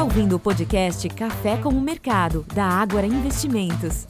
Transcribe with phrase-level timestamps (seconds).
[0.00, 4.06] está ouvindo o podcast Café com o Mercado, da Ágora Investimentos.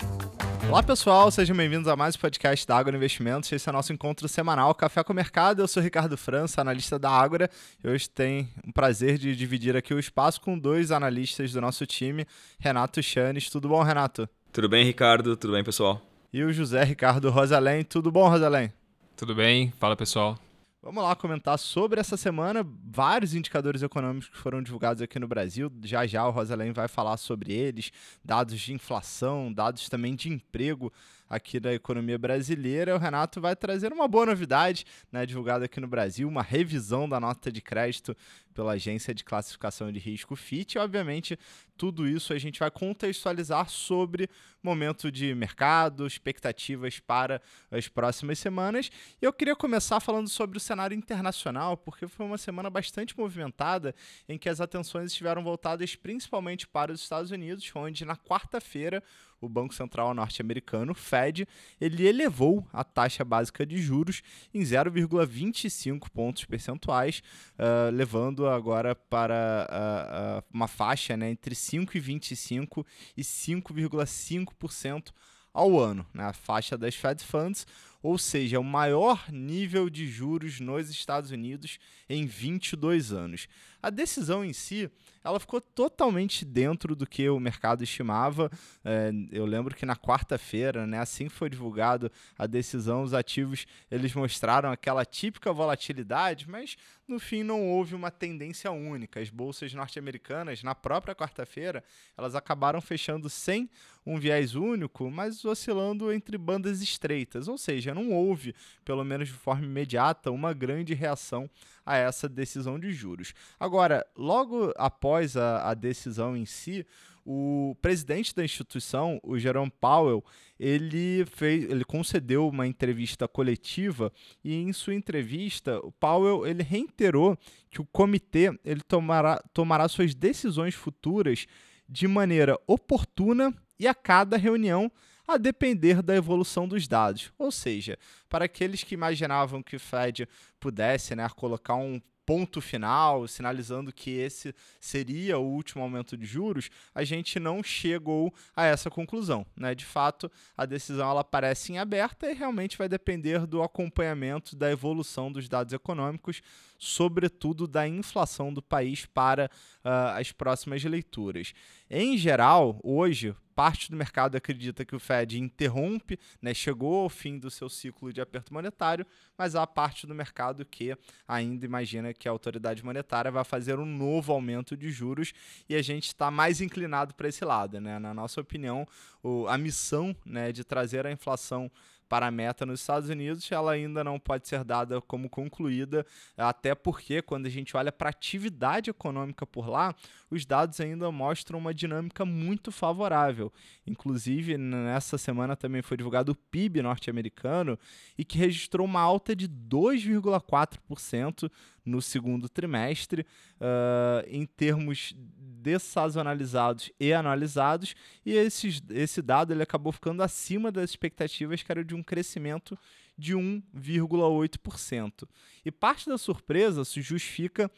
[0.68, 3.50] Olá pessoal, sejam bem-vindos a mais um podcast da Ágora Investimentos.
[3.50, 5.62] Esse é o nosso encontro semanal Café com o Mercado.
[5.62, 7.50] Eu sou Ricardo França, analista da Ágora.
[7.82, 11.84] E hoje tenho o prazer de dividir aqui o espaço com dois analistas do nosso
[11.84, 12.24] time,
[12.60, 13.50] Renato Chanes.
[13.50, 14.28] Tudo bom, Renato?
[14.52, 15.36] Tudo bem, Ricardo?
[15.36, 16.00] Tudo bem, pessoal?
[16.32, 17.82] E o José Ricardo Rosalém.
[17.82, 18.72] Tudo bom, Rosalém?
[19.16, 19.72] Tudo bem?
[19.76, 20.38] Fala, pessoal.
[20.82, 22.66] Vamos lá comentar sobre essa semana.
[22.90, 25.70] Vários indicadores econômicos que foram divulgados aqui no Brasil.
[25.82, 27.92] Já já o Rosalém vai falar sobre eles.
[28.24, 30.90] Dados de inflação, dados também de emprego
[31.30, 32.96] aqui da economia brasileira.
[32.96, 37.20] O Renato vai trazer uma boa novidade, né, divulgada aqui no Brasil, uma revisão da
[37.20, 38.16] nota de crédito
[38.52, 40.74] pela agência de classificação de risco FIT.
[40.74, 41.38] E, obviamente,
[41.76, 44.28] tudo isso a gente vai contextualizar sobre
[44.62, 48.90] momento de mercado, expectativas para as próximas semanas.
[49.22, 53.94] E eu queria começar falando sobre o cenário internacional, porque foi uma semana bastante movimentada
[54.28, 59.02] em que as atenções estiveram voltadas principalmente para os Estados Unidos, onde na quarta-feira
[59.40, 61.48] o Banco Central norte-americano, Fed,
[61.80, 67.22] ele elevou a taxa básica de juros em 0,25 pontos percentuais,
[67.54, 72.84] uh, levando agora para uh, uh, uma faixa né, entre 5,25%
[73.16, 75.12] e 5,5%
[75.52, 77.66] ao ano, né, a faixa das Fed Funds,
[78.02, 83.46] ou seja, o maior nível de juros nos Estados Unidos em 22 anos.
[83.82, 84.90] A decisão em si,
[85.24, 88.50] ela ficou totalmente dentro do que o mercado estimava.
[88.84, 93.66] É, eu lembro que na quarta-feira, né, assim que foi divulgado a decisão, os ativos
[93.90, 96.76] eles mostraram aquela típica volatilidade, mas
[97.08, 99.20] no fim não houve uma tendência única.
[99.20, 101.82] As bolsas norte-americanas, na própria quarta-feira,
[102.16, 103.68] elas acabaram fechando sem
[104.06, 109.34] um viés único, mas oscilando entre bandas estreitas, ou seja, não houve, pelo menos de
[109.34, 111.50] forma imediata, uma grande reação
[111.84, 113.32] a essa decisão de juros.
[113.58, 116.86] Agora, logo após a, a decisão em si,
[117.24, 120.24] o presidente da instituição, o Jerome Powell,
[120.58, 124.12] ele fez, ele concedeu uma entrevista coletiva
[124.42, 127.38] e em sua entrevista, o Powell ele reiterou
[127.70, 131.46] que o comitê ele tomará, tomará suas decisões futuras
[131.88, 134.90] de maneira oportuna e a cada reunião
[135.30, 137.32] a depender da evolução dos dados.
[137.38, 137.98] Ou seja,
[138.28, 144.10] para aqueles que imaginavam que o Fed pudesse né, colocar um ponto final, sinalizando que
[144.10, 149.44] esse seria o último aumento de juros, a gente não chegou a essa conclusão.
[149.56, 149.74] Né?
[149.74, 154.70] De fato, a decisão ela parece em aberta e realmente vai depender do acompanhamento da
[154.70, 156.40] evolução dos dados econômicos,
[156.80, 159.50] sobretudo da inflação do país para
[159.84, 161.52] uh, as próximas leituras.
[161.90, 167.38] Em geral, hoje, parte do mercado acredita que o Fed interrompe, né, chegou ao fim
[167.38, 170.96] do seu ciclo de aperto monetário, mas há parte do mercado que
[171.28, 175.34] ainda imagina que a autoridade monetária vai fazer um novo aumento de juros
[175.68, 177.78] e a gente está mais inclinado para esse lado.
[177.78, 177.98] Né?
[177.98, 178.88] Na nossa opinião,
[179.22, 181.70] o, a missão né, de trazer a inflação
[182.10, 186.04] para a meta nos Estados Unidos, ela ainda não pode ser dada como concluída,
[186.36, 189.94] até porque quando a gente olha para a atividade econômica por lá,
[190.30, 193.52] os dados ainda mostram uma dinâmica muito favorável.
[193.86, 197.76] Inclusive, nessa semana também foi divulgado o PIB norte-americano
[198.16, 201.50] e que registrou uma alta de 2,4%
[201.84, 203.26] no segundo trimestre,
[203.60, 210.88] uh, em termos dessazonalizados e analisados, e esses, esse dado ele acabou ficando acima das
[210.90, 212.78] expectativas, que era de um crescimento
[213.20, 215.28] de 1,8%.
[215.64, 217.70] E parte da surpresa se justifica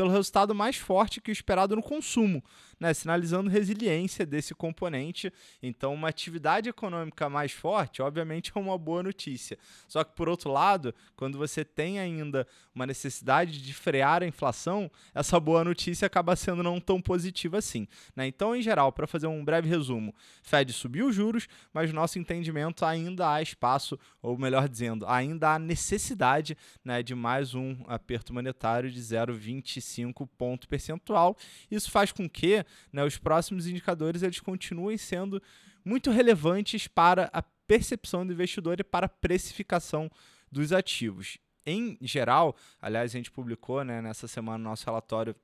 [0.00, 2.42] pelo resultado mais forte que o esperado no consumo,
[2.78, 5.30] né, sinalizando resiliência desse componente.
[5.62, 9.58] Então, uma atividade econômica mais forte, obviamente, é uma boa notícia.
[9.86, 14.90] Só que, por outro lado, quando você tem ainda uma necessidade de frear a inflação,
[15.14, 17.86] essa boa notícia acaba sendo não tão positiva assim.
[18.16, 18.26] Né?
[18.26, 22.86] Então, em geral, para fazer um breve resumo, Fed subiu os juros, mas nosso entendimento
[22.86, 28.90] ainda há espaço, ou melhor dizendo, ainda há necessidade né, de mais um aperto monetário
[28.90, 31.36] de 0,25 ponto percentual.
[31.70, 35.42] Isso faz com que né, os próximos indicadores eles continuem sendo
[35.84, 40.10] muito relevantes para a percepção do investidor e para a precificação
[40.50, 41.38] dos ativos.
[41.64, 45.36] Em geral, aliás, a gente publicou né, nessa semana nosso relatório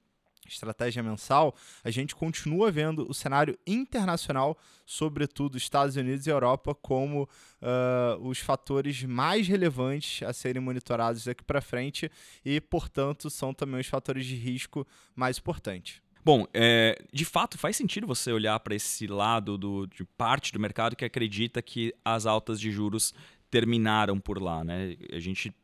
[0.53, 1.55] estratégia mensal,
[1.85, 8.39] a gente continua vendo o cenário internacional, sobretudo Estados Unidos e Europa, como uh, os
[8.39, 12.11] fatores mais relevantes a serem monitorados daqui para frente
[12.45, 16.01] e, portanto, são também os fatores de risco mais importantes.
[16.27, 20.59] Bom, é, de fato faz sentido você olhar para esse lado do, de parte do
[20.59, 23.15] mercado que acredita que as altas de juros
[23.49, 24.65] terminaram por lá.
[24.65, 24.97] Né?
[25.13, 25.55] A gente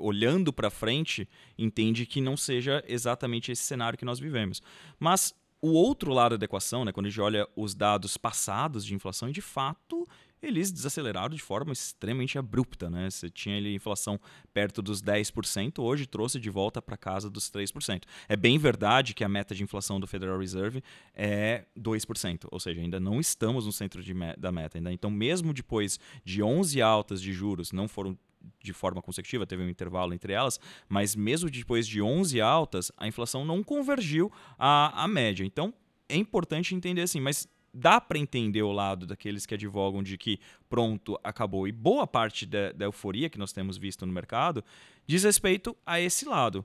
[0.00, 4.62] olhando para frente, entende que não seja exatamente esse cenário que nós vivemos.
[4.98, 8.94] Mas O outro lado da equação, né, quando a gente olha os dados passados de
[8.94, 10.06] inflação, de fato
[10.42, 12.88] eles desaceleraram de forma extremamente abrupta.
[12.88, 13.10] Né?
[13.10, 14.18] Você tinha ali inflação
[14.54, 18.04] perto dos 10%, hoje trouxe de volta para casa dos 3%.
[18.26, 20.82] É bem verdade que a meta de inflação do Federal Reserve
[21.12, 24.78] é 2%, ou seja, ainda não estamos no centro me da meta.
[24.78, 24.90] Ainda.
[24.90, 28.16] Então, mesmo depois de 11 altas de juros, não foram
[28.62, 33.06] de forma consecutiva, teve um intervalo entre elas, mas mesmo depois de 11 altas, a
[33.06, 35.44] inflação não convergiu à, à média.
[35.44, 35.72] Então,
[36.08, 40.40] é importante entender assim, mas dá para entender o lado daqueles que advogam de que
[40.68, 41.68] pronto, acabou.
[41.68, 44.64] E boa parte da, da, euforia que nós temos visto no mercado
[45.06, 46.64] diz respeito a esse lado.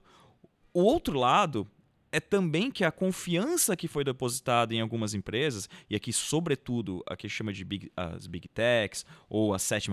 [0.74, 1.68] O outro lado
[2.16, 7.16] é também que a confiança que foi depositada em algumas empresas, e aqui, sobretudo, a
[7.18, 9.92] que chama de big, as Big Techs ou as sete,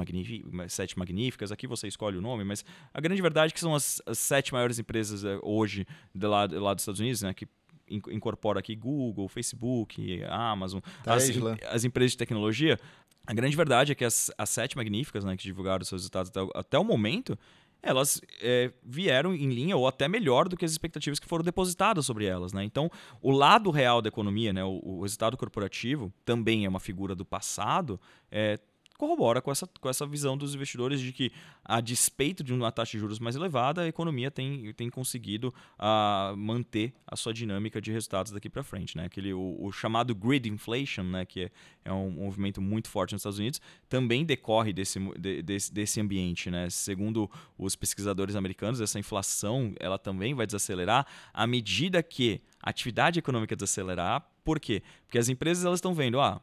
[0.68, 2.64] sete magníficas, aqui você escolhe o nome, mas
[2.94, 5.84] a grande verdade é que são as, as sete maiores empresas eh, hoje
[6.14, 7.48] do lado, do lado dos Estados Unidos, né, que
[7.90, 11.28] incorpora aqui Google, Facebook, Amazon, as,
[11.68, 12.78] as, empresas de tecnologia.
[13.26, 16.40] A grande verdade é que as, as sete magníficas, né, que divulgaram seus resultados até,
[16.54, 17.36] até o momento,
[17.82, 22.06] elas é, vieram em linha ou até melhor do que as expectativas que foram depositadas
[22.06, 22.52] sobre elas.
[22.52, 22.64] Né?
[22.64, 22.90] Então,
[23.20, 27.24] o lado real da economia, né, o, o resultado corporativo, também é uma figura do
[27.24, 28.00] passado,
[28.30, 28.58] é,
[29.02, 31.32] corrobora com essa, com essa visão dos investidores de que,
[31.64, 36.36] a despeito de uma taxa de juros mais elevada, a economia tem, tem conseguido uh,
[36.36, 38.96] manter a sua dinâmica de resultados daqui para frente.
[38.96, 39.06] Né?
[39.06, 41.26] Aquele, o, o, chamado grid inflation, né?
[41.26, 41.50] que é,
[41.86, 46.48] é um movimento muito forte nos Estados Unidos, também decorre desse, de, desse, desse ambiente.
[46.48, 46.70] Né?
[46.70, 47.28] Segundo
[47.58, 53.56] os pesquisadores americanos, essa inflação ela também vai desacelerar à medida que a atividade econômica
[53.56, 54.24] desacelerar.
[54.44, 54.80] Por quê?
[55.06, 56.40] Porque as empresas elas estão vendo, ah,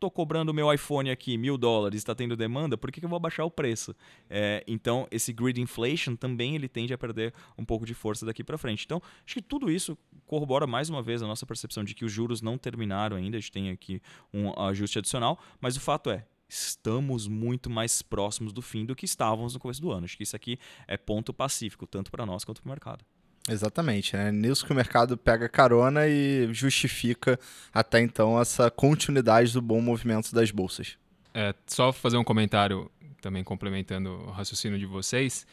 [0.00, 3.18] tô cobrando meu iPhone aqui mil dólares, está tendo demanda, por que, que eu vou
[3.18, 3.94] abaixar o preço?
[4.28, 8.42] É, então, esse grid inflation também ele tende a perder um pouco de força daqui
[8.42, 8.84] para frente.
[8.84, 12.10] Então, acho que tudo isso corrobora mais uma vez a nossa percepção de que os
[12.10, 14.00] juros não terminaram ainda, a gente tem aqui
[14.32, 19.04] um ajuste adicional, mas o fato é, estamos muito mais próximos do fim do que
[19.04, 20.06] estávamos no começo do ano.
[20.06, 20.58] Acho que isso aqui
[20.88, 23.04] é ponto pacífico, tanto para nós quanto para o mercado.
[23.48, 24.30] Exatamente, né?
[24.30, 27.38] Nisso que o mercado pega carona e justifica
[27.72, 30.98] até então essa continuidade do bom movimento das bolsas.
[31.32, 32.90] É, só fazer um comentário
[33.20, 35.46] também complementando o raciocínio de vocês,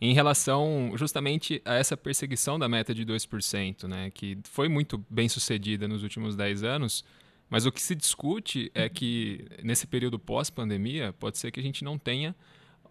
[0.00, 5.28] em relação justamente a essa perseguição da meta de 2%, né, que foi muito bem
[5.28, 7.04] sucedida nos últimos 10 anos,
[7.48, 11.84] mas o que se discute é que nesse período pós-pandemia pode ser que a gente
[11.84, 12.34] não tenha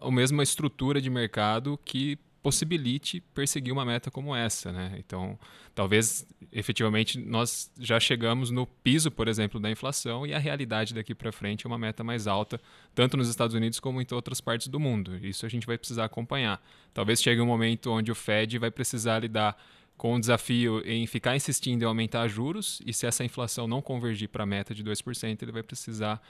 [0.00, 4.94] a mesma estrutura de mercado que possibilite perseguir uma meta como essa, né?
[4.98, 5.38] Então,
[5.74, 11.14] talvez efetivamente nós já chegamos no piso, por exemplo, da inflação e a realidade daqui
[11.14, 12.60] para frente é uma meta mais alta,
[12.94, 15.16] tanto nos Estados Unidos como em outras partes do mundo.
[15.24, 16.60] Isso a gente vai precisar acompanhar.
[16.92, 19.56] Talvez chegue um momento onde o Fed vai precisar lidar
[19.96, 24.28] com o desafio em ficar insistindo em aumentar juros e se essa inflação não convergir
[24.28, 26.20] para a meta de 2%, ele vai precisar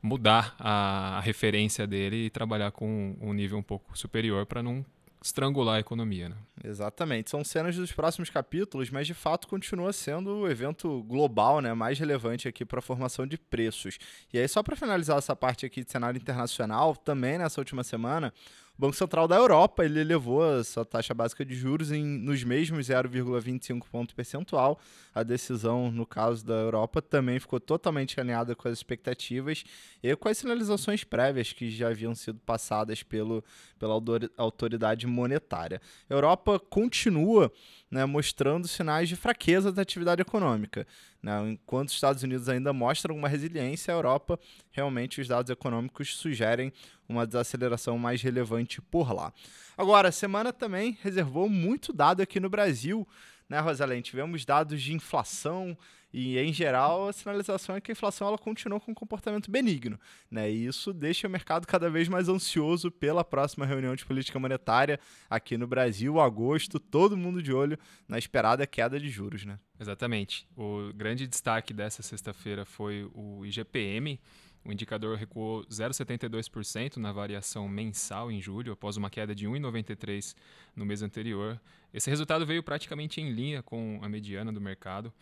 [0.00, 4.84] mudar a, referência dele e trabalhar com um nível um pouco superior para não
[5.22, 6.28] estrangular a economia.
[6.28, 6.36] Né?
[6.64, 7.30] Exatamente.
[7.30, 11.98] São cenas dos próximos capítulos, mas de fato continua sendo o evento global né, mais
[11.98, 13.98] relevante aqui para a formação de preços.
[14.32, 18.32] E aí, só para finalizar essa parte aqui de cenário internacional, também nessa última semana,
[18.80, 22.86] Banco Central da Europa ele elevou a sua taxa básica de juros em, nos mesmos
[22.86, 24.78] 0,25 ponto percentual.
[25.12, 29.64] A decisão, no caso da Europa, também ficou totalmente alinhada com as expectativas
[30.00, 33.42] e com as sinalizações prévias que já haviam sido passadas pelo,
[33.80, 33.94] pela
[34.36, 35.82] autoridade monetária.
[36.08, 37.52] A Europa continua
[37.90, 40.86] né, mostrando sinais de fraqueza da atividade econômica.
[41.22, 41.50] Né?
[41.50, 44.38] Enquanto os Estados Unidos ainda mostram uma resiliência, a Europa,
[44.70, 46.72] realmente, os dados econômicos sugerem
[47.08, 49.32] uma desaceleração mais relevante por lá.
[49.76, 53.06] Agora, a semana também reservou muito dado aqui no Brasil,
[53.48, 54.02] né, Rosalém?
[54.02, 55.76] Tivemos dados de inflação,
[56.12, 59.98] e, em geral, a sinalização é que a inflação ela continua com um comportamento benigno.
[60.30, 60.50] Né?
[60.50, 64.98] E isso deixa o mercado cada vez mais ansioso pela próxima reunião de política monetária
[65.28, 69.44] aqui no Brasil, agosto, todo mundo de olho na esperada queda de juros.
[69.44, 69.58] Né?
[69.80, 70.46] Exatamente.
[70.56, 74.20] O grande destaque dessa sexta-feira foi o IGPM.
[74.64, 80.34] O indicador recuou 0,72% na variação mensal em julho, após uma queda de 1,93%
[80.74, 81.60] no mês anterior.
[81.94, 85.12] Esse resultado veio praticamente em linha com a mediana do mercado.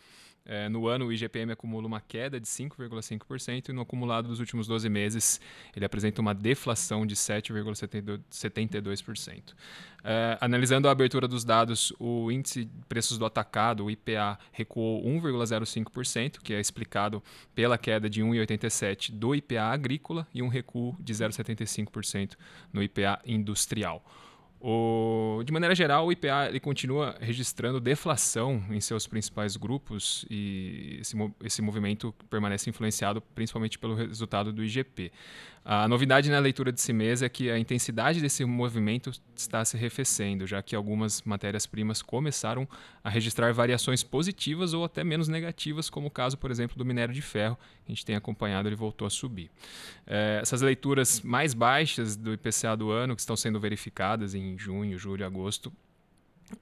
[0.49, 4.65] É, no ano, o IGPM acumula uma queda de 5,5% e no acumulado dos últimos
[4.65, 5.41] 12 meses,
[5.75, 9.53] ele apresenta uma deflação de 7,72%.
[10.05, 15.03] É, analisando a abertura dos dados, o índice de preços do atacado, o IPA, recuou
[15.03, 17.21] 1,05%, que é explicado
[17.53, 22.35] pela queda de 1,87% do IPA agrícola e um recuo de 0,75%
[22.71, 24.03] no IPA industrial.
[24.59, 30.97] O, de maneira geral, o IPA ele continua registrando deflação em seus principais grupos e
[30.99, 35.11] esse, esse movimento permanece influenciado principalmente pelo resultado do IGP.
[35.63, 39.75] A novidade na leitura de si mês é que a intensidade desse movimento está se
[39.75, 42.67] arrefecendo, já que algumas matérias-primas começaram
[43.03, 47.13] a registrar variações positivas ou até menos negativas, como o caso, por exemplo, do minério
[47.13, 49.49] de ferro, a gente tem acompanhado, ele voltou a subir.
[50.05, 54.97] É, essas leituras mais baixas do IPCA do ano, que estão sendo verificadas em junho,
[54.97, 55.71] julho, agosto,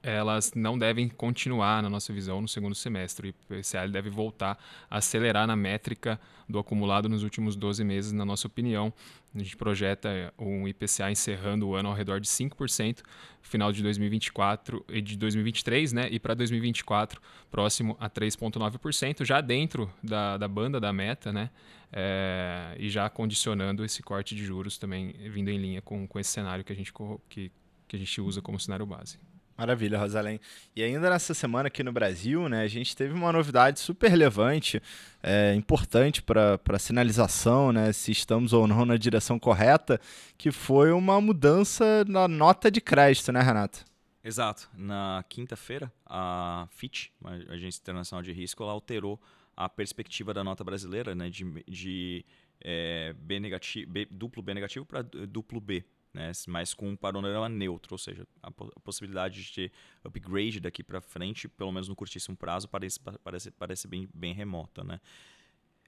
[0.02, 3.34] elas não devem continuar, na nossa visão, no segundo semestre.
[3.48, 4.58] O IPCA deve voltar
[4.90, 8.92] a acelerar na métrica do acumulado nos últimos 12 meses, na nossa opinião.
[9.34, 13.02] A gente projeta um IPCA encerrando o ano ao redor de 5%,
[13.42, 16.08] final de 2024 e de 2023, né?
[16.10, 21.50] E para 2024, próximo a 3,9%, já dentro da, da banda da meta, né?
[21.92, 26.30] É, e já condicionando esse corte de juros também vindo em linha com, com esse
[26.30, 26.92] cenário que a gente,
[27.28, 27.52] que,
[27.86, 29.18] que a gente usa como cenário base.
[29.56, 30.38] Maravilha, Rosalém.
[30.74, 34.82] E ainda nessa semana aqui no Brasil, né, a gente teve uma novidade super relevante,
[35.22, 39.98] é, importante para a sinalização, né, se estamos ou não na direção correta,
[40.36, 43.84] que foi uma mudança na nota de crédito, né, Renato?
[44.22, 44.68] Exato.
[44.76, 49.20] Na quinta-feira, a Fitch, a Agência Internacional de Risco, ela alterou
[49.56, 52.24] a perspectiva da nota brasileira né, de, de
[52.60, 55.84] é, B negativo, B, duplo B negativo para duplo B
[56.16, 56.32] né?
[56.48, 61.46] mas com um panorama neutro, ou seja, a, possibilidade de ter upgrade daqui para frente,
[61.46, 64.82] pelo menos no curtíssimo prazo, parece, parece, parece bem, bem remota.
[64.82, 64.98] Né?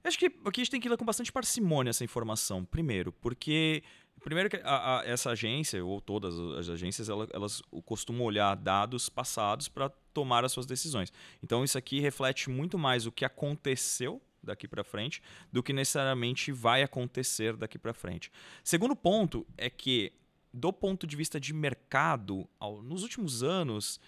[0.04, 2.62] Acho que aqui a gente tem que ir com bastante parcimônia essa informação.
[2.62, 3.82] Primeiro, porque
[4.22, 9.08] primeiro que a, a, essa agência, ou todas as agências, elas, elas costumam olhar dados
[9.08, 11.10] passados para tomar as suas decisões.
[11.42, 16.50] Então isso aqui reflete muito mais o que aconteceu daqui para frente do que necessariamente
[16.50, 18.30] vai acontecer daqui para frente.
[18.64, 20.12] Segundo ponto é que
[20.52, 24.00] do ponto de vista de mercado, ao, nos últimos anos,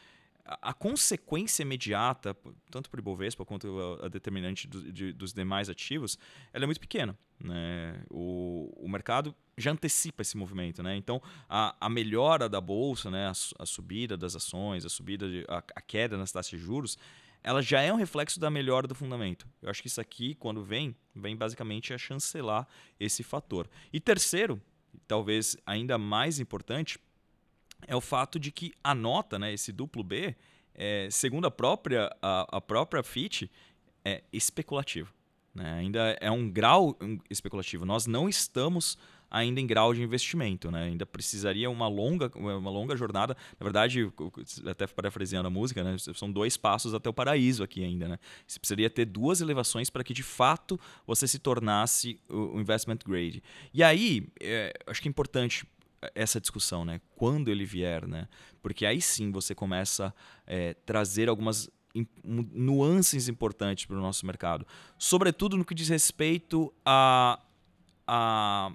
[0.45, 2.37] a, a, consequência imediata,
[2.71, 6.19] tanto para o Ibovespa quanto a, a determinante do, de, dos demais ativos,
[6.53, 7.17] ela é muito pequena.
[7.39, 8.03] Né?
[8.11, 10.83] O, o mercado já antecipa esse movimento.
[10.83, 10.97] Né?
[10.97, 13.27] Então, a, a melhora da bolsa, né?
[13.27, 13.33] a,
[13.63, 16.99] a subida das ações, a subida de, a, a queda nas taxas de juros,
[17.43, 19.49] ela já é um reflexo da melhora do fundamento.
[19.63, 22.67] Eu acho que isso aqui, quando vem, vem basicamente a chancelar
[22.99, 23.69] esse fator.
[23.93, 24.61] E terceiro,
[25.07, 26.99] talvez ainda mais importante,
[27.87, 30.37] é o fato de que a nota, né, esse duplo B,
[30.75, 33.51] é, segundo a própria, a, a própria FIT,
[34.05, 35.13] é especulativo.
[35.55, 35.73] Né?
[35.79, 36.97] Ainda é um grau
[37.29, 37.85] especulativo.
[37.85, 38.99] Nós não estamos
[39.31, 40.85] ainda em grau de investimento, né?
[40.85, 43.37] Ainda precisaria uma longa, uma longa jornada.
[43.59, 44.11] Na verdade,
[44.67, 45.97] até parafraseando a música, né?
[45.99, 48.19] São dois passos até o paraíso aqui ainda, né?
[48.47, 53.43] Você precisaria ter duas elevações para que de fato você se tornasse o investment grade.
[53.73, 55.67] E aí, é, acho que é importante
[56.15, 57.01] essa discussão, né?
[57.15, 58.27] Quando ele vier, né?
[58.63, 60.13] Porque aí sim você começa a
[60.47, 61.71] é, trazer algumas
[62.25, 64.65] nuances importantes para o nosso mercado,
[64.97, 67.41] sobretudo no que diz respeito a,
[68.07, 68.71] a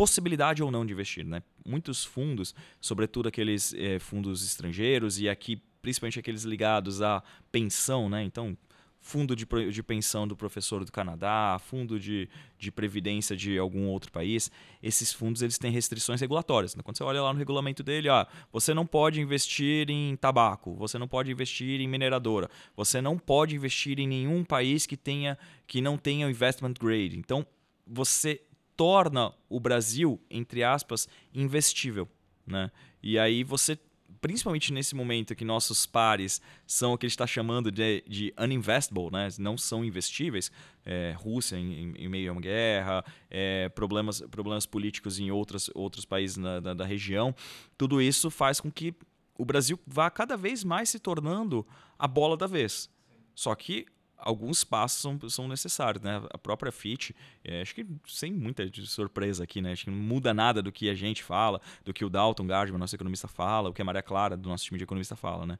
[0.00, 1.26] possibilidade ou não de investir.
[1.26, 1.42] Né?
[1.62, 8.24] Muitos fundos, sobretudo aqueles é, fundos estrangeiros e aqui principalmente aqueles ligados à pensão, né?
[8.24, 8.56] então
[8.98, 14.10] fundo de, de pensão do professor do Canadá, fundo de, de previdência de algum outro
[14.10, 14.50] país,
[14.82, 16.74] esses fundos eles têm restrições regulatórias.
[16.74, 16.82] Né?
[16.82, 20.96] Quando você olha lá no regulamento dele, ó, você não pode investir em tabaco, você
[20.96, 25.82] não pode investir em mineradora, você não pode investir em nenhum país que tenha que
[25.82, 27.18] não tenha investment grade.
[27.18, 27.46] Então
[27.86, 28.40] você
[28.80, 32.08] torna o Brasil, entre aspas, investível.
[32.46, 32.70] Né?
[33.02, 33.78] E aí você,
[34.22, 39.10] principalmente nesse momento que nossos pares são o que ele está chamando de, de uninvestable,
[39.12, 39.28] né?
[39.38, 40.50] não são investíveis,
[40.82, 46.06] é, Rússia em, em, meio a uma guerra, é, problemas, problemas políticos em outras, outros
[46.06, 47.34] países na, da, da região,
[47.76, 48.94] tudo isso faz com que
[49.36, 51.66] o Brasil vá cada vez mais se tornando
[51.98, 52.88] a bola da vez.
[53.34, 53.84] Só que
[54.22, 56.22] alguns passos são, são necessários, né?
[56.30, 59.72] A própria FIT, é, acho que sem muita surpresa aqui, né?
[59.72, 62.78] Acho que não muda nada do que a gente fala, do que o Dalton Gardman,
[62.78, 65.58] nosso economista, fala, o que a Maria Clara, do nosso time de economista, fala, né?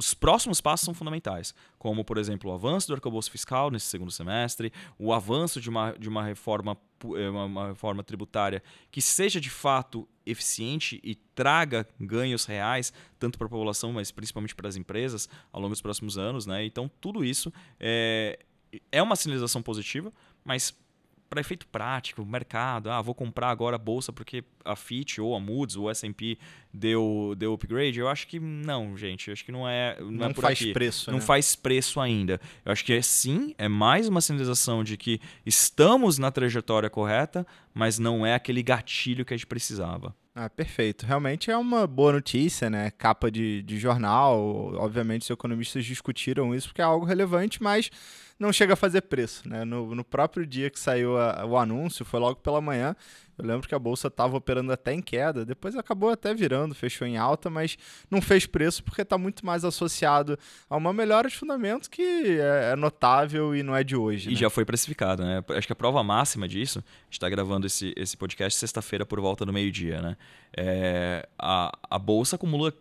[0.00, 4.10] Os próximos passos são fundamentais, como, por exemplo, o avanço do arcabouço fiscal nesse segundo
[4.10, 6.74] semestre, o avanço de uma, de uma, reforma,
[7.18, 13.46] eh, uma, reforma tributária que seja de fato eficiente e traga ganhos reais, tanto para
[13.46, 16.46] a população, mas principalmente para as empresas, ao longo dos próximos anos.
[16.46, 16.64] Né?
[16.64, 18.38] Então, tudo isso é,
[18.90, 20.10] é uma sinalização positiva,
[20.42, 20.74] mas
[21.30, 25.38] para efeito prático, mercado, ah, vou comprar agora a bolsa porque a Fitch ou a
[25.38, 26.36] Moody's ou o S&P
[26.74, 30.12] deu deu upgrade, eu acho que não, gente, eu acho que não é não, é
[30.12, 30.72] não é por faz aqui.
[30.72, 31.24] preço, não né?
[31.24, 32.40] faz preço ainda.
[32.64, 37.46] Eu acho que é, sim, é mais uma sinalização de que estamos na trajetória correta,
[37.72, 40.14] mas não é aquele gatilho que a gente precisava.
[40.34, 41.04] Ah, perfeito.
[41.04, 42.90] Realmente é uma boa notícia, né?
[42.92, 44.72] Capa de, de jornal.
[44.76, 47.90] Obviamente, os economistas discutiram isso porque é algo relevante, mas
[48.40, 49.64] não chega a fazer preço, né?
[49.64, 52.96] No, no próprio dia que saiu a, o anúncio, foi logo pela manhã,
[53.36, 57.06] eu lembro que a bolsa estava operando até em queda, depois acabou até virando, fechou
[57.06, 57.76] em alta, mas
[58.10, 62.72] não fez preço porque está muito mais associado a uma melhora de fundamentos que é,
[62.72, 64.30] é notável e não é de hoje.
[64.30, 64.38] E né?
[64.38, 65.44] já foi precificado, né?
[65.50, 69.20] Acho que a prova máxima disso, a gente está gravando esse, esse podcast sexta-feira por
[69.20, 70.16] volta do meio-dia, né?
[70.56, 72.72] É, a, a bolsa acumula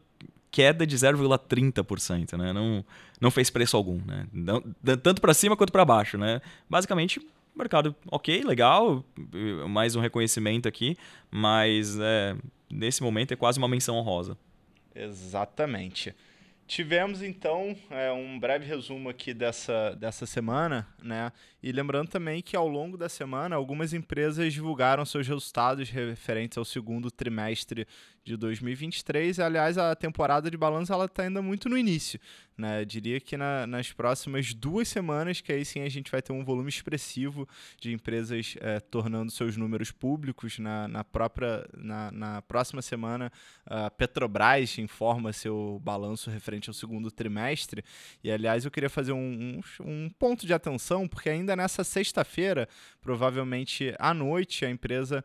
[0.51, 2.53] queda de 0,30%, né?
[2.53, 2.83] Não,
[3.19, 4.27] não fez preço algum, né?
[4.31, 4.61] Não,
[5.03, 6.41] tanto para cima quanto para baixo, né?
[6.69, 7.21] Basicamente
[7.55, 9.03] mercado ok, legal,
[9.67, 10.97] mais um reconhecimento aqui,
[11.29, 12.35] mas é,
[12.69, 14.37] nesse momento é quase uma menção honrosa.
[14.95, 16.15] Exatamente.
[16.65, 21.31] Tivemos então é, um breve resumo aqui dessa, dessa semana, né?
[21.61, 26.63] E lembrando também que ao longo da semana algumas empresas divulgaram seus resultados referentes ao
[26.63, 27.85] segundo trimestre
[28.23, 29.39] de 2023.
[29.39, 32.19] Aliás, a temporada de balanço está ainda muito no início.
[32.57, 32.81] Né?
[32.81, 36.33] Eu diria que na, nas próximas duas semanas, que aí sim a gente vai ter
[36.33, 37.47] um volume expressivo
[37.79, 40.59] de empresas é, tornando seus números públicos.
[40.59, 43.31] Na, na própria na, na próxima semana,
[43.65, 47.83] a Petrobras informa seu balanço referente ao segundo trimestre.
[48.23, 52.67] E aliás, eu queria fazer um, um, um ponto de atenção, porque ainda nessa sexta-feira,
[53.01, 55.23] provavelmente à noite, a empresa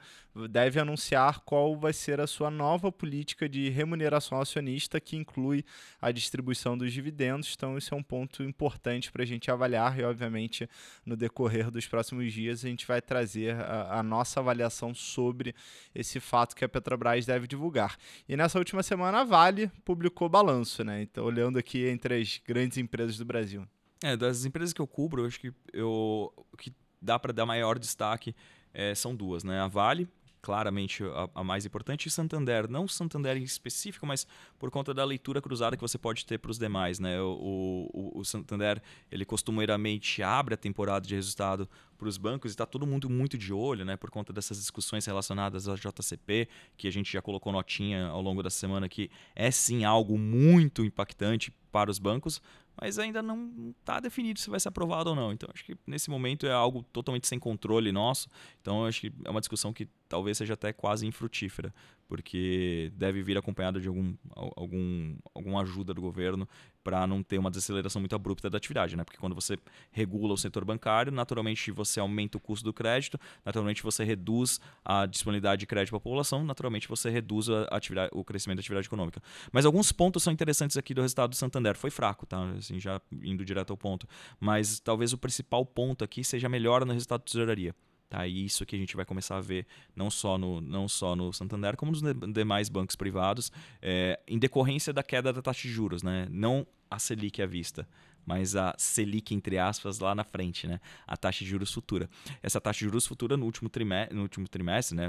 [0.48, 5.64] deve anunciar qual vai ser a sua nova política de remuneração acionista, que inclui
[6.00, 7.52] a distribuição dos dividendos.
[7.56, 10.68] Então, isso é um ponto importante para a gente avaliar e, obviamente,
[11.06, 15.54] no decorrer dos próximos dias, a gente vai trazer a, a nossa avaliação sobre
[15.94, 17.96] esse fato que a Petrobras deve divulgar.
[18.28, 21.02] E nessa última semana, a Vale publicou balanço, né?
[21.02, 23.66] Então, olhando aqui entre as grandes empresas do Brasil.
[24.04, 26.70] É, das empresas que eu cubro, eu acho que eu, que
[27.00, 28.36] dá para dar maior destaque
[28.74, 29.58] é, são duas, né?
[29.58, 30.06] A Vale,
[30.42, 32.68] claramente a, a, mais importante, e Santander.
[32.68, 34.26] Não Santander em específico, mas
[34.58, 37.00] por conta da leitura cruzada que você pode ter para os demais.
[37.00, 37.18] Né?
[37.18, 42.52] O, o, o, Santander, ele costumeiramente abre a temporada de resultado para os bancos e
[42.52, 43.96] está todo mundo muito de olho, né?
[43.96, 48.42] por conta dessas discussões relacionadas à JCP, que a gente já colocou notinha ao longo
[48.42, 52.40] da semana, que é sim algo muito impactante para os bancos,
[52.80, 55.32] mas ainda não está definido se vai ser aprovado ou não.
[55.32, 58.28] Então, acho que nesse momento é algo totalmente sem controle nosso.
[58.60, 61.74] Então, acho que é uma discussão que talvez seja até quase infrutífera,
[62.08, 66.48] porque deve vir acompanhada de algum, algum, alguma ajuda do governo
[66.82, 69.04] para não ter uma desaceleração muito abrupta da atividade, né?
[69.04, 69.58] Porque quando você
[69.90, 75.06] regula o setor bancário, naturalmente você aumenta o custo do crédito, naturalmente você reduz a
[75.06, 78.86] disponibilidade de crédito para a população, naturalmente você reduz a atividade, o crescimento da atividade
[78.86, 79.22] econômica.
[79.50, 81.74] Mas alguns pontos são interessantes aqui do resultado do Santander.
[81.74, 82.50] Foi fraco, tá?
[82.50, 84.06] Assim, já indo direto ao ponto.
[84.38, 87.74] Mas talvez o principal ponto aqui seja a melhora no resultado da tesouraria.
[88.14, 88.28] Tá?
[88.28, 91.32] E isso que a gente vai começar a ver não só no, não só no
[91.32, 92.00] Santander, como nos
[92.32, 93.50] demais bancos privados,
[93.82, 96.00] é, em decorrência da queda da taxa de juros.
[96.00, 96.28] Né?
[96.30, 97.86] Não a Selic à vista,
[98.24, 100.80] mas a Selic, entre aspas, lá na frente, né?
[101.06, 102.08] A taxa de juros futura.
[102.42, 105.08] Essa taxa de juros futura no último trimestre, no último trimestre né?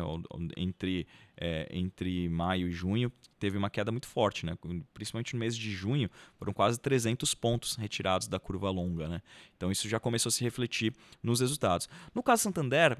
[0.58, 4.58] entre, é, entre maio e junho, teve uma queda muito forte, né?
[4.93, 9.21] Principalmente no mês de junho, foram quase 300 pontos retirados da curva longa, né?
[9.56, 10.93] Então isso já começou a se refletir
[11.24, 11.88] nos resultados.
[12.13, 12.98] No caso Santander,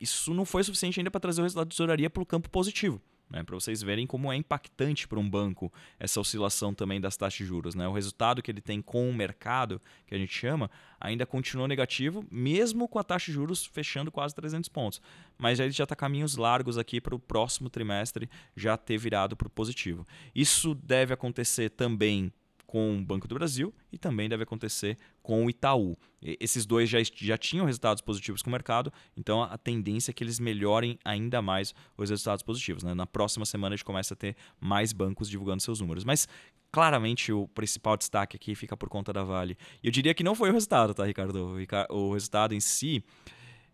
[0.00, 3.00] isso não foi suficiente ainda para trazer o resultado de tesouraria para o campo positivo
[3.30, 7.38] né, para vocês verem como é impactante para um banco essa oscilação também das taxas
[7.38, 7.74] de juros.
[7.74, 7.86] Né?
[7.86, 12.24] O resultado que ele tem com o mercado, que a gente chama, ainda continua negativo,
[12.30, 15.00] mesmo com a taxa de juros fechando quase 300 pontos.
[15.38, 19.46] Mas ele já está caminhos largos aqui para o próximo trimestre já ter virado para
[19.46, 20.06] o positivo.
[20.34, 22.32] Isso deve acontecer também
[22.70, 25.98] com o Banco do Brasil e também deve acontecer com o Itaú.
[26.22, 30.14] E esses dois já, já tinham resultados positivos com o mercado, então a tendência é
[30.14, 32.84] que eles melhorem ainda mais os resultados positivos.
[32.84, 32.94] Né?
[32.94, 36.04] Na próxima semana a gente começa a ter mais bancos divulgando seus números.
[36.04, 36.28] Mas
[36.70, 39.58] claramente o principal destaque aqui fica por conta da Vale.
[39.82, 41.56] E eu diria que não foi o resultado, tá, Ricardo?
[41.88, 43.02] O resultado em si.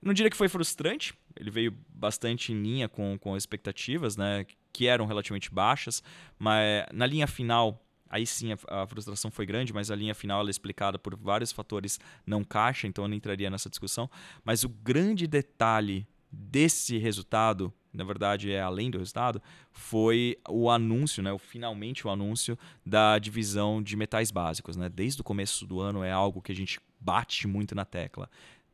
[0.00, 4.86] Não diria que foi frustrante, ele veio bastante em linha com, com expectativas, né, que
[4.86, 6.02] eram relativamente baixas,
[6.38, 10.50] mas na linha final Aí sim a, frustração foi grande, mas a linha final é
[10.50, 14.08] explicada por vários fatores não caixa, então eu não entraria nessa discussão.
[14.44, 19.42] Mas o grande detalhe desse resultado, na verdade é além do resultado,
[19.72, 24.76] foi o anúncio, né, o, finalmente o anúncio da divisão de metais básicos.
[24.76, 24.88] Né?
[24.88, 28.28] Desde o começo do ano é algo que a gente bate muito na tecla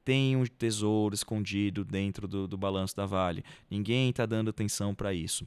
[0.04, 3.44] tem um tesouro escondido dentro do, do balanço da Vale.
[3.70, 5.46] Ninguém está dando atenção para isso.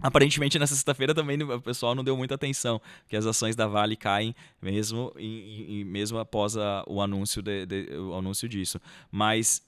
[0.00, 3.96] Aparentemente, nessa sexta-feira também o pessoal não deu muita atenção, que as ações da Vale
[3.96, 8.80] caem mesmo, e, e mesmo após a, o, anúncio de, de, o anúncio disso.
[9.10, 9.62] Mas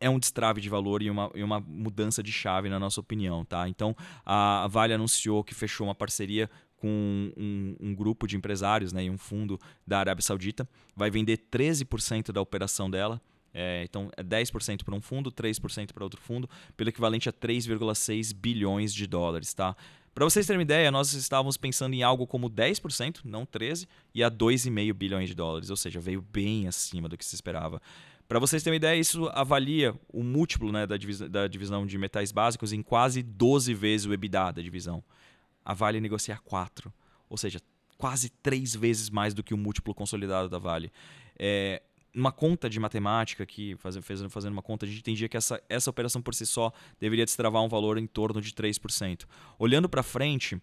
[0.00, 3.44] é um destrave de valor e uma, e uma mudança de chave, na nossa opinião.
[3.44, 3.68] Tá?
[3.68, 9.04] Então, a Vale anunciou que fechou uma parceria com um, um, grupo de empresários né,
[9.04, 10.68] e um fundo da Arábia Saudita.
[10.96, 13.20] Vai vender 13% da operação dela.
[13.54, 18.34] É, então, é 10% para um fundo, 3% para outro fundo, pelo equivalente a 3,6
[18.34, 19.52] bilhões de dólares.
[19.52, 19.76] Tá?
[20.14, 24.22] Para vocês terem uma ideia, nós estávamos pensando em algo como 10%, não 13%, e
[24.22, 27.80] a 2,5 bilhões de dólares, ou seja, veio bem acima do que se esperava.
[28.28, 31.98] Para vocês terem uma ideia, isso avalia o múltiplo né, da, divisão, da divisão de
[31.98, 35.02] metais básicos em quase 12 vezes o EBITDA da divisão.
[35.64, 36.92] A Vale negocia 4,
[37.28, 37.60] ou seja,
[37.98, 40.92] quase 3 vezes mais do que o múltiplo consolidado da Vale.
[41.38, 41.82] É,
[42.14, 45.88] uma conta de matemática aqui, fazendo, fazendo uma conta, a gente entendia que essa, essa
[45.88, 49.24] operação por si só deveria destravar um valor em torno de 3%.
[49.58, 50.60] Olhando para frente,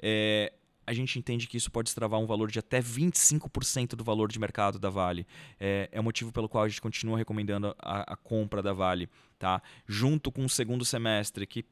[0.00, 0.52] é,
[0.86, 4.38] a gente entende que isso pode destravar um valor de até 25% do valor de
[4.38, 5.26] mercado da Vale.
[5.58, 9.08] É, é o motivo pelo qual a gente continua recomendando a, a, compra da Vale.
[9.38, 9.62] Tá?
[9.86, 11.64] Junto com o segundo semestre, que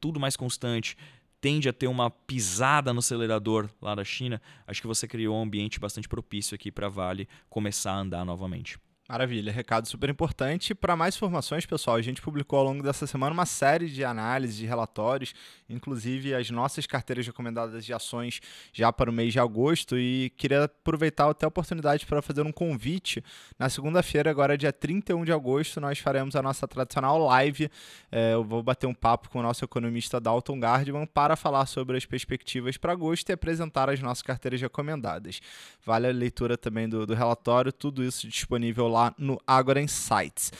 [0.00, 0.96] tudo mais constante,
[1.44, 5.42] tende a ter uma pisada no acelerador lá da China, acho que você criou um
[5.42, 8.78] ambiente bastante propício aqui para a Vale começar a andar novamente.
[9.06, 10.74] Maravilha, recado super importante.
[10.74, 14.56] Para mais informações, pessoal, a gente publicou ao longo dessa semana uma série de análises,
[14.56, 15.34] de relatórios,
[15.68, 18.40] inclusive as nossas carteiras recomendadas de ações
[18.72, 19.98] já para o mês de agosto.
[19.98, 23.22] E queria aproveitar até a oportunidade para fazer um convite.
[23.58, 27.70] Na segunda-feira, agora dia 31 de agosto, nós faremos a nossa tradicional live.
[28.10, 31.98] É, eu vou bater um papo com o nosso economista Dalton Gardman para falar sobre
[31.98, 35.40] as perspectivas para agosto e apresentar as nossas carteiras recomendadas.
[35.84, 40.52] Vale a leitura também do, do relatório, tudo isso disponível lá no Agora Insights.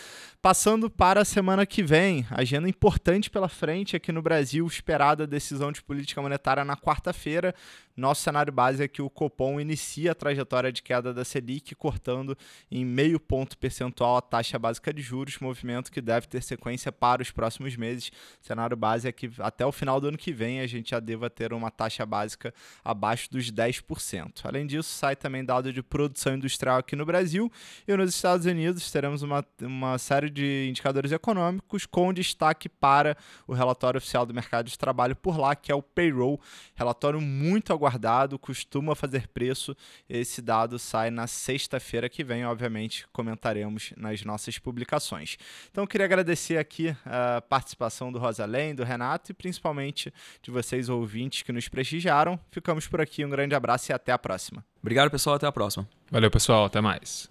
[0.44, 5.72] Passando para a semana que vem, agenda importante pela frente aqui no Brasil, esperada decisão
[5.72, 7.54] de política monetária na quarta-feira.
[7.96, 12.36] Nosso cenário base é que o Copom inicia a trajetória de queda da Selic, cortando
[12.70, 17.22] em meio ponto percentual a taxa básica de juros, movimento que deve ter sequência para
[17.22, 18.10] os próximos meses.
[18.42, 21.30] Cenário base é que até o final do ano que vem a gente já deva
[21.30, 22.52] ter uma taxa básica
[22.84, 24.40] abaixo dos 10%.
[24.44, 27.50] Além disso, sai também dado de produção industrial aqui no Brasil
[27.88, 33.16] e nos Estados Unidos teremos uma, uma série de indicadores econômicos, com destaque para
[33.46, 36.40] o relatório oficial do mercado de trabalho por lá, que é o payroll,
[36.74, 39.76] relatório muito aguardado, costuma fazer preço.
[40.08, 45.36] Esse dado sai na sexta-feira que vem, obviamente, comentaremos nas nossas publicações.
[45.70, 51.42] Então, queria agradecer aqui a participação do Rosalém, do Renato e principalmente de vocês ouvintes
[51.42, 52.38] que nos prestigiaram.
[52.50, 54.64] Ficamos por aqui, um grande abraço e até a próxima.
[54.80, 55.88] Obrigado, pessoal, até a próxima.
[56.10, 57.30] Valeu, pessoal, até mais.